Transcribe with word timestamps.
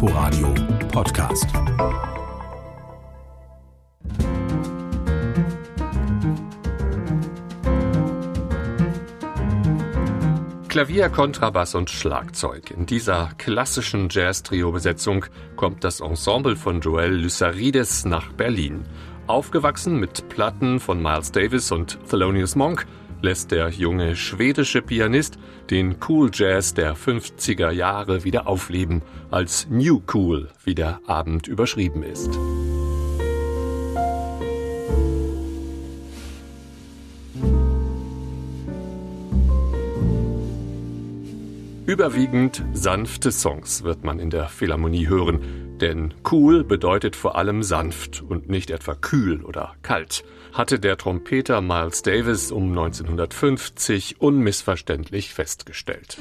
Inforadio 0.00 0.54
Podcast. 0.92 1.48
Klavier, 10.68 11.08
Kontrabass 11.08 11.74
und 11.74 11.90
Schlagzeug. 11.90 12.70
In 12.70 12.86
dieser 12.86 13.30
klassischen 13.38 14.06
Jazz-Trio-Besetzung 14.08 15.24
kommt 15.56 15.82
das 15.82 15.98
Ensemble 15.98 16.54
von 16.54 16.80
Joel 16.80 17.14
Lysarides 17.14 18.04
nach 18.04 18.32
Berlin. 18.34 18.84
Aufgewachsen 19.26 19.98
mit 19.98 20.28
Platten 20.28 20.78
von 20.78 21.02
Miles 21.02 21.32
Davis 21.32 21.72
und 21.72 21.98
Thelonious 22.08 22.54
Monk 22.54 22.86
lässt 23.22 23.50
der 23.50 23.68
junge 23.70 24.16
schwedische 24.16 24.82
Pianist 24.82 25.38
den 25.70 25.96
Cool 26.06 26.30
Jazz 26.32 26.74
der 26.74 26.96
50er 26.96 27.70
Jahre 27.70 28.24
wieder 28.24 28.46
aufleben, 28.46 29.02
als 29.30 29.66
New 29.70 30.00
Cool, 30.12 30.48
wie 30.64 30.74
der 30.74 31.00
Abend 31.06 31.46
überschrieben 31.46 32.02
ist. 32.02 32.38
Überwiegend 41.88 42.62
sanfte 42.74 43.32
Songs 43.32 43.82
wird 43.82 44.04
man 44.04 44.18
in 44.18 44.28
der 44.28 44.50
Philharmonie 44.50 45.08
hören, 45.08 45.78
denn 45.80 46.12
cool 46.30 46.62
bedeutet 46.62 47.16
vor 47.16 47.36
allem 47.36 47.62
sanft 47.62 48.20
und 48.20 48.50
nicht 48.50 48.70
etwa 48.70 48.94
kühl 48.94 49.42
oder 49.42 49.74
kalt, 49.80 50.22
hatte 50.52 50.78
der 50.80 50.98
Trompeter 50.98 51.62
Miles 51.62 52.02
Davis 52.02 52.52
um 52.52 52.68
1950 52.68 54.20
unmissverständlich 54.20 55.32
festgestellt. 55.32 56.18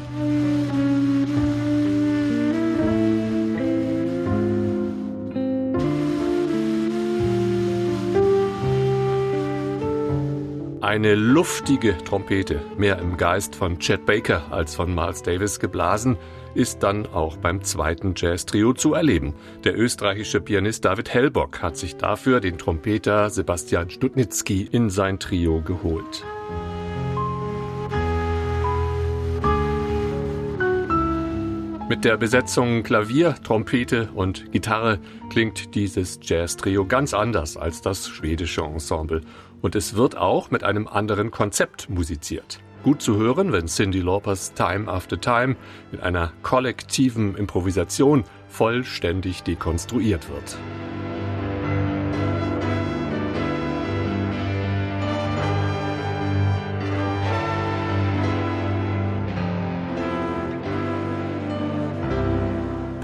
Eine 10.80 11.16
luftige 11.16 11.98
Trompete, 11.98 12.62
mehr 12.78 13.00
im 13.00 13.18
Geist 13.18 13.56
von 13.56 13.80
Chet 13.80 14.06
Baker 14.06 14.52
als 14.52 14.76
von 14.76 14.94
Miles 14.94 15.24
Davis 15.24 15.60
geblasen, 15.60 16.18
ist 16.54 16.84
dann 16.84 17.08
auch 17.08 17.38
beim 17.38 17.64
zweiten 17.64 18.14
Jazz-Trio 18.16 18.74
zu 18.74 18.94
erleben. 18.94 19.34
Der 19.64 19.76
österreichische 19.76 20.40
Pianist 20.40 20.86
David 20.86 21.12
Hellbock 21.12 21.64
hat 21.64 21.78
sich 21.78 21.96
dafür 21.96 22.42
den 22.42 22.60
Trompeter 22.60 23.32
Sebastian 23.32 23.90
Stutnitzky 23.90 24.70
in 24.72 24.92
sein 24.92 25.18
Trio 25.18 25.62
geholt. 25.62 26.24
Mit 31.90 32.04
der 32.04 32.18
Besetzung 32.18 32.84
Klavier, 32.84 33.36
Trompete 33.42 34.10
und 34.14 34.52
Gitarre 34.52 35.00
klingt 35.30 35.74
dieses 35.74 36.20
Jazz-Trio 36.22 36.86
ganz 36.86 37.14
anders 37.14 37.56
als 37.56 37.82
das 37.82 38.10
schwedische 38.10 38.62
Ensemble. 38.62 39.22
Und 39.62 39.74
es 39.74 39.96
wird 39.96 40.18
auch 40.18 40.52
mit 40.52 40.66
einem 40.66 40.90
anderen 40.90 41.32
Konzept 41.32 41.90
musiziert. 41.90 42.60
Gut 42.84 43.02
zu 43.02 43.16
hören, 43.16 43.54
wenn 43.54 43.68
Cindy 43.68 44.02
Laupers 44.02 44.54
Time 44.54 44.92
After 44.92 45.20
Time 45.20 45.56
mit 45.90 46.02
einer 46.04 46.34
kollektiven 46.44 47.36
Improvisation 47.36 48.26
vollständig 48.50 49.44
dekonstruiert 49.44 50.30
wird. 50.30 50.58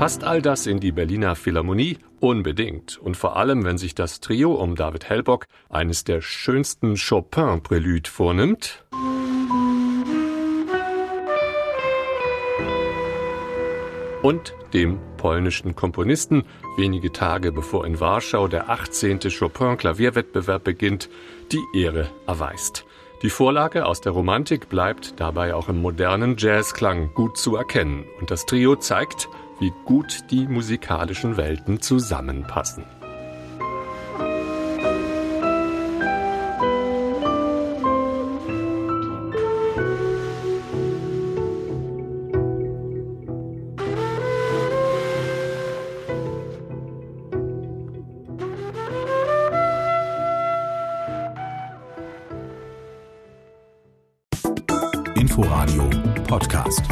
Passt 0.03 0.25
all 0.25 0.41
das 0.41 0.67
in 0.67 0.81
die 0.81 0.91
Berliner 0.91 1.33
Philharmonie? 1.33 1.97
Unbedingt. 2.19 2.97
Und 2.97 3.15
vor 3.15 3.37
allem, 3.37 3.63
wenn 3.63 3.77
sich 3.77 3.95
das 3.95 4.19
Trio 4.19 4.51
um 4.51 4.75
David 4.75 5.07
Hellbock 5.07 5.47
eines 5.69 6.03
der 6.03 6.19
schönsten 6.19 6.97
Chopin-Prälüd 6.97 8.09
vornimmt. 8.09 8.83
Und 14.21 14.53
dem 14.73 14.99
polnischen 15.15 15.73
Komponisten, 15.73 16.43
wenige 16.75 17.13
Tage 17.13 17.53
bevor 17.53 17.85
in 17.85 18.01
Warschau 18.01 18.49
der 18.49 18.69
18. 18.69 19.21
Chopin-Klavierwettbewerb 19.29 20.65
beginnt, 20.65 21.09
die 21.53 21.79
Ehre 21.79 22.09
erweist. 22.27 22.85
Die 23.21 23.29
Vorlage 23.29 23.85
aus 23.85 24.01
der 24.01 24.11
Romantik 24.11 24.67
bleibt 24.67 25.21
dabei 25.21 25.55
auch 25.55 25.69
im 25.69 25.81
modernen 25.81 26.35
Jazzklang 26.37 27.13
gut 27.13 27.37
zu 27.37 27.55
erkennen 27.55 28.03
und 28.19 28.31
das 28.31 28.45
Trio 28.45 28.75
zeigt, 28.75 29.29
wie 29.63 29.71
gut 29.85 30.29
die 30.29 30.45
musikalischen 30.45 31.37
Welten 31.37 31.79
zusammenpassen. 31.79 32.83
Inforadio 55.15 55.89
Podcast. 56.27 56.83